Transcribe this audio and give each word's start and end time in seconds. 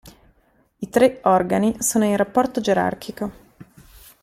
I 0.77 0.89
tre 0.89 1.19
organi 1.25 1.75
sono 1.79 2.05
in 2.05 2.17
rapporto 2.17 2.59
gerarchico. 2.59 3.31